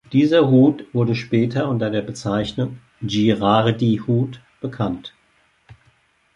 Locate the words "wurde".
0.93-1.13